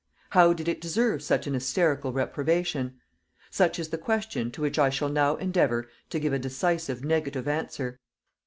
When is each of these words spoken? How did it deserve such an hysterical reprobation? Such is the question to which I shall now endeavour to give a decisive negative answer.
How 0.31 0.51
did 0.53 0.67
it 0.67 0.81
deserve 0.81 1.21
such 1.21 1.45
an 1.45 1.53
hysterical 1.53 2.11
reprobation? 2.11 2.99
Such 3.51 3.77
is 3.77 3.89
the 3.89 3.99
question 3.99 4.49
to 4.49 4.61
which 4.61 4.79
I 4.79 4.89
shall 4.89 5.09
now 5.09 5.35
endeavour 5.35 5.89
to 6.09 6.19
give 6.19 6.33
a 6.33 6.39
decisive 6.39 7.03
negative 7.05 7.47
answer. 7.47 7.99